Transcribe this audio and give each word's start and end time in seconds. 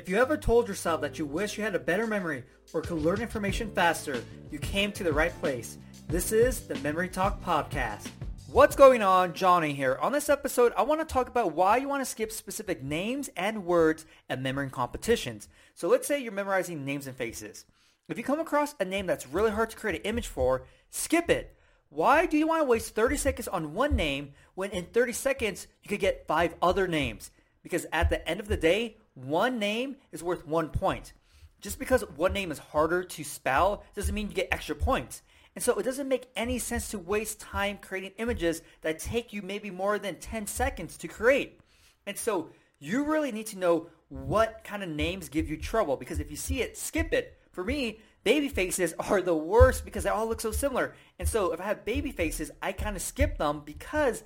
If 0.00 0.08
you 0.08 0.16
ever 0.16 0.38
told 0.38 0.66
yourself 0.66 1.02
that 1.02 1.18
you 1.18 1.26
wish 1.26 1.58
you 1.58 1.62
had 1.62 1.74
a 1.74 1.78
better 1.78 2.06
memory 2.06 2.42
or 2.72 2.80
could 2.80 3.02
learn 3.02 3.20
information 3.20 3.70
faster, 3.70 4.24
you 4.50 4.58
came 4.58 4.92
to 4.92 5.04
the 5.04 5.12
right 5.12 5.38
place. 5.40 5.76
This 6.08 6.32
is 6.32 6.60
the 6.60 6.76
Memory 6.76 7.10
Talk 7.10 7.44
Podcast. 7.44 8.08
What's 8.50 8.74
going 8.74 9.02
on? 9.02 9.34
Johnny 9.34 9.74
here. 9.74 9.98
On 10.00 10.10
this 10.10 10.30
episode, 10.30 10.72
I 10.74 10.84
want 10.84 11.06
to 11.06 11.12
talk 11.12 11.28
about 11.28 11.52
why 11.52 11.76
you 11.76 11.86
want 11.86 12.00
to 12.00 12.10
skip 12.10 12.32
specific 12.32 12.82
names 12.82 13.28
and 13.36 13.66
words 13.66 14.06
at 14.30 14.40
memory 14.40 14.70
competitions. 14.70 15.50
So 15.74 15.86
let's 15.86 16.08
say 16.08 16.18
you're 16.18 16.32
memorizing 16.32 16.82
names 16.82 17.06
and 17.06 17.14
faces. 17.14 17.66
If 18.08 18.16
you 18.16 18.24
come 18.24 18.40
across 18.40 18.74
a 18.80 18.86
name 18.86 19.04
that's 19.04 19.28
really 19.28 19.50
hard 19.50 19.68
to 19.68 19.76
create 19.76 19.96
an 19.96 20.08
image 20.08 20.28
for, 20.28 20.64
skip 20.88 21.28
it. 21.28 21.54
Why 21.90 22.24
do 22.24 22.38
you 22.38 22.46
want 22.46 22.62
to 22.62 22.66
waste 22.66 22.94
30 22.94 23.18
seconds 23.18 23.48
on 23.48 23.74
one 23.74 23.96
name 23.96 24.32
when 24.54 24.70
in 24.70 24.86
30 24.86 25.12
seconds 25.12 25.66
you 25.82 25.90
could 25.90 26.00
get 26.00 26.26
five 26.26 26.54
other 26.62 26.88
names? 26.88 27.30
Because 27.62 27.84
at 27.92 28.08
the 28.08 28.26
end 28.26 28.40
of 28.40 28.48
the 28.48 28.56
day, 28.56 28.96
one 29.14 29.58
name 29.58 29.96
is 30.12 30.22
worth 30.22 30.46
one 30.46 30.68
point. 30.68 31.12
Just 31.60 31.78
because 31.78 32.02
one 32.16 32.32
name 32.32 32.50
is 32.50 32.58
harder 32.58 33.04
to 33.04 33.24
spell 33.24 33.84
doesn't 33.94 34.14
mean 34.14 34.28
you 34.28 34.34
get 34.34 34.48
extra 34.50 34.74
points. 34.74 35.22
And 35.54 35.62
so 35.62 35.74
it 35.78 35.82
doesn't 35.82 36.08
make 36.08 36.30
any 36.36 36.58
sense 36.58 36.90
to 36.90 36.98
waste 36.98 37.40
time 37.40 37.78
creating 37.80 38.12
images 38.18 38.62
that 38.82 38.98
take 38.98 39.32
you 39.32 39.42
maybe 39.42 39.70
more 39.70 39.98
than 39.98 40.16
10 40.16 40.46
seconds 40.46 40.96
to 40.98 41.08
create. 41.08 41.60
And 42.06 42.16
so 42.16 42.50
you 42.78 43.04
really 43.04 43.32
need 43.32 43.46
to 43.46 43.58
know 43.58 43.88
what 44.08 44.62
kind 44.64 44.82
of 44.82 44.88
names 44.88 45.28
give 45.28 45.50
you 45.50 45.56
trouble 45.56 45.96
because 45.96 46.20
if 46.20 46.30
you 46.30 46.36
see 46.36 46.62
it, 46.62 46.78
skip 46.78 47.12
it. 47.12 47.38
For 47.52 47.64
me, 47.64 47.98
baby 48.24 48.48
faces 48.48 48.94
are 48.98 49.20
the 49.20 49.34
worst 49.34 49.84
because 49.84 50.04
they 50.04 50.10
all 50.10 50.28
look 50.28 50.40
so 50.40 50.52
similar. 50.52 50.94
And 51.18 51.28
so 51.28 51.52
if 51.52 51.60
I 51.60 51.64
have 51.64 51.84
baby 51.84 52.12
faces, 52.12 52.50
I 52.62 52.72
kind 52.72 52.96
of 52.96 53.02
skip 53.02 53.38
them 53.38 53.62
because 53.64 54.22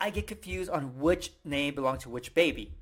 I 0.00 0.10
get 0.10 0.26
confused 0.28 0.70
on 0.70 0.98
which 1.00 1.32
name 1.44 1.74
belongs 1.74 2.04
to 2.04 2.08
which 2.08 2.34
baby. 2.34 2.72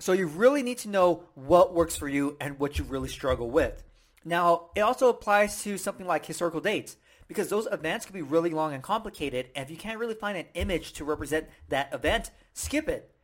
So 0.00 0.12
you 0.12 0.26
really 0.26 0.62
need 0.62 0.78
to 0.78 0.88
know 0.88 1.24
what 1.34 1.74
works 1.74 1.94
for 1.94 2.08
you 2.08 2.36
and 2.40 2.58
what 2.58 2.78
you 2.78 2.84
really 2.84 3.08
struggle 3.08 3.50
with. 3.50 3.82
Now, 4.24 4.70
it 4.74 4.80
also 4.80 5.10
applies 5.10 5.62
to 5.62 5.76
something 5.76 6.06
like 6.06 6.24
historical 6.24 6.60
dates 6.60 6.96
because 7.28 7.48
those 7.48 7.68
events 7.70 8.06
can 8.06 8.14
be 8.14 8.22
really 8.22 8.48
long 8.48 8.72
and 8.72 8.82
complicated. 8.82 9.50
And 9.54 9.62
if 9.62 9.70
you 9.70 9.76
can't 9.76 9.98
really 9.98 10.14
find 10.14 10.38
an 10.38 10.46
image 10.54 10.94
to 10.94 11.04
represent 11.04 11.48
that 11.68 11.92
event, 11.92 12.30
skip 12.54 12.88
it. 12.88 13.14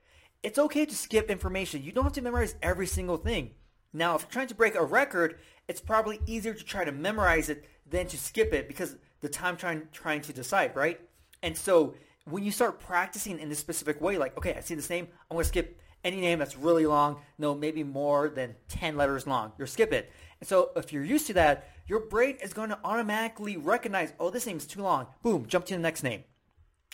It's 0.43 0.59
okay 0.59 0.85
to 0.85 0.95
skip 0.95 1.31
information. 1.31 1.83
You 1.83 1.93
don't 1.93 2.05
have 2.05 2.13
to 2.13 2.23
memorize 2.23 2.55
every 2.63 2.87
single 2.87 3.17
thing. 3.17 3.53
Now, 3.95 4.15
if 4.15 4.23
you're 4.23 4.31
trying 4.31 4.49
to 4.49 4.55
break 4.55 4.75
a 4.75 4.85
record, 4.85 5.39
it's 5.69 5.81
probably 5.81 6.21
easier 6.27 6.53
to 6.53 6.65
try 6.65 6.85
to 6.85 6.93
memorize 6.93 7.49
it 7.49 7.65
than 7.89 8.07
to 8.09 8.19
skip 8.19 8.53
it 8.53 8.69
because 8.69 8.97
the 9.23 9.31
time 9.31 9.57
trying 9.57 9.89
trying 9.93 10.21
to 10.21 10.33
decide, 10.35 10.77
right? 10.77 11.01
And 11.43 11.57
so 11.57 11.95
when 12.27 12.45
you 12.45 12.53
start 12.53 12.81
practicing 12.81 13.39
in 13.39 13.49
this 13.49 13.59
specific 13.59 13.99
way, 14.03 14.19
like, 14.19 14.37
okay, 14.37 14.55
I 14.55 14.61
see 14.61 14.75
this 14.75 14.91
name, 14.91 15.09
I'm 15.31 15.39
to 15.39 15.45
skip 15.45 15.81
any 16.07 16.21
name 16.21 16.39
that's 16.39 16.57
really 16.57 16.87
long, 16.87 17.19
no, 17.37 17.55
maybe 17.55 17.83
more 17.83 18.29
than 18.29 18.55
10 18.69 18.97
letters 18.97 19.27
long. 19.27 19.53
You'll 19.59 19.67
skip 19.67 19.93
it. 19.93 20.11
And 20.41 20.49
so 20.49 20.71
if 20.77 20.93
you're 20.93 21.05
used 21.05 21.27
to 21.27 21.35
that, 21.35 21.69
your 21.89 22.01
brain 22.01 22.37
is 22.43 22.53
going 22.53 22.71
to 22.71 22.79
automatically 22.85 23.57
recognize, 23.57 24.13
oh, 24.21 24.31
this 24.31 24.47
name's 24.47 24.67
too 24.67 24.83
long. 24.83 25.09
Boom, 25.23 25.47
jump 25.47 25.67
to 25.67 25.75
the 25.75 25.81
next 25.81 26.03
name. 26.03 26.23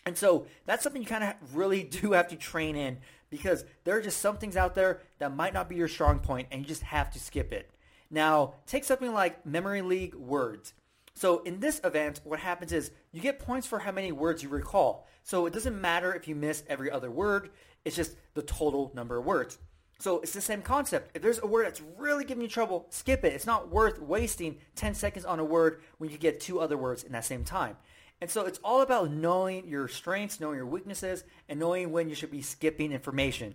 And 0.06 0.16
so 0.16 0.46
that's 0.64 0.82
something 0.82 1.02
you 1.02 1.08
kind 1.08 1.24
of 1.24 1.54
really 1.54 1.82
do 2.00 2.12
have 2.12 2.28
to 2.28 2.36
train 2.36 2.74
in 2.74 2.98
because 3.30 3.64
there 3.84 3.96
are 3.96 4.02
just 4.02 4.20
some 4.20 4.38
things 4.38 4.56
out 4.56 4.74
there 4.74 5.00
that 5.18 5.36
might 5.36 5.54
not 5.54 5.68
be 5.68 5.76
your 5.76 5.88
strong 5.88 6.18
point 6.18 6.48
and 6.50 6.62
you 6.62 6.66
just 6.66 6.82
have 6.82 7.10
to 7.12 7.18
skip 7.18 7.52
it. 7.52 7.70
Now, 8.10 8.54
take 8.66 8.84
something 8.84 9.12
like 9.12 9.46
Memory 9.46 9.82
League 9.82 10.14
words. 10.14 10.74
So 11.14 11.42
in 11.42 11.60
this 11.60 11.80
event, 11.84 12.20
what 12.24 12.40
happens 12.40 12.72
is 12.72 12.90
you 13.12 13.20
get 13.20 13.38
points 13.38 13.66
for 13.66 13.78
how 13.78 13.92
many 13.92 14.12
words 14.12 14.42
you 14.42 14.48
recall. 14.48 15.06
So 15.22 15.46
it 15.46 15.52
doesn't 15.52 15.80
matter 15.80 16.14
if 16.14 16.26
you 16.26 16.34
miss 16.34 16.64
every 16.68 16.90
other 16.90 17.10
word. 17.10 17.50
It's 17.84 17.96
just 17.96 18.16
the 18.34 18.42
total 18.42 18.90
number 18.94 19.18
of 19.18 19.24
words. 19.24 19.58
So 19.98 20.20
it's 20.20 20.32
the 20.32 20.40
same 20.40 20.62
concept. 20.62 21.12
If 21.14 21.22
there's 21.22 21.38
a 21.38 21.46
word 21.46 21.66
that's 21.66 21.80
really 21.96 22.24
giving 22.24 22.42
you 22.42 22.48
trouble, 22.48 22.86
skip 22.90 23.24
it. 23.24 23.34
It's 23.34 23.46
not 23.46 23.70
worth 23.70 24.00
wasting 24.00 24.56
10 24.74 24.94
seconds 24.94 25.24
on 25.24 25.38
a 25.38 25.44
word 25.44 25.80
when 25.98 26.10
you 26.10 26.18
get 26.18 26.40
two 26.40 26.58
other 26.58 26.76
words 26.76 27.04
in 27.04 27.12
that 27.12 27.24
same 27.24 27.44
time. 27.44 27.76
And 28.20 28.30
so 28.30 28.46
it's 28.46 28.58
all 28.64 28.82
about 28.82 29.12
knowing 29.12 29.66
your 29.68 29.88
strengths, 29.88 30.40
knowing 30.40 30.56
your 30.56 30.66
weaknesses, 30.66 31.24
and 31.48 31.60
knowing 31.60 31.92
when 31.92 32.08
you 32.08 32.14
should 32.14 32.30
be 32.30 32.42
skipping 32.42 32.90
information. 32.90 33.54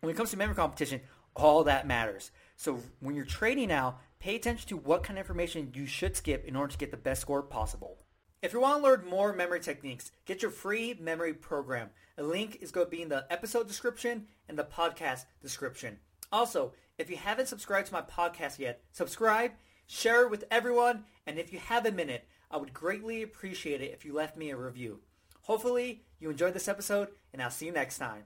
When 0.00 0.10
it 0.12 0.16
comes 0.16 0.30
to 0.30 0.36
memory 0.36 0.54
competition, 0.54 1.00
all 1.34 1.64
that 1.64 1.86
matters. 1.86 2.30
So 2.62 2.78
when 3.00 3.16
you're 3.16 3.24
trading 3.24 3.70
now, 3.70 3.98
pay 4.20 4.36
attention 4.36 4.68
to 4.68 4.76
what 4.76 5.02
kind 5.02 5.18
of 5.18 5.24
information 5.24 5.72
you 5.74 5.84
should 5.84 6.14
skip 6.14 6.44
in 6.44 6.54
order 6.54 6.70
to 6.70 6.78
get 6.78 6.92
the 6.92 6.96
best 6.96 7.20
score 7.20 7.42
possible. 7.42 7.98
If 8.40 8.52
you 8.52 8.60
want 8.60 8.80
to 8.80 8.88
learn 8.88 9.04
more 9.04 9.32
memory 9.32 9.58
techniques, 9.58 10.12
get 10.26 10.42
your 10.42 10.52
free 10.52 10.96
memory 11.00 11.34
program. 11.34 11.90
A 12.18 12.22
link 12.22 12.58
is 12.60 12.70
going 12.70 12.86
to 12.86 12.90
be 12.92 13.02
in 13.02 13.08
the 13.08 13.26
episode 13.30 13.66
description 13.66 14.28
and 14.48 14.56
the 14.56 14.62
podcast 14.62 15.24
description. 15.40 15.98
Also, 16.30 16.72
if 16.98 17.10
you 17.10 17.16
haven't 17.16 17.48
subscribed 17.48 17.88
to 17.88 17.94
my 17.94 18.02
podcast 18.02 18.60
yet, 18.60 18.84
subscribe, 18.92 19.50
share 19.88 20.22
it 20.22 20.30
with 20.30 20.44
everyone, 20.48 21.02
and 21.26 21.40
if 21.40 21.52
you 21.52 21.58
have 21.58 21.84
a 21.84 21.90
minute, 21.90 22.28
I 22.48 22.58
would 22.58 22.72
greatly 22.72 23.24
appreciate 23.24 23.82
it 23.82 23.92
if 23.92 24.04
you 24.04 24.14
left 24.14 24.36
me 24.36 24.50
a 24.50 24.56
review. 24.56 25.00
Hopefully, 25.40 26.04
you 26.20 26.30
enjoyed 26.30 26.54
this 26.54 26.68
episode, 26.68 27.08
and 27.32 27.42
I'll 27.42 27.50
see 27.50 27.66
you 27.66 27.72
next 27.72 27.98
time. 27.98 28.22